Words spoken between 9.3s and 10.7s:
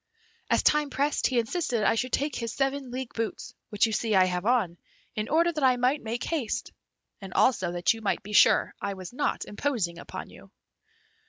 imposing upon you."